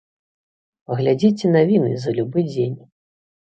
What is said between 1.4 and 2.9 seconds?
навіны за любы дзень.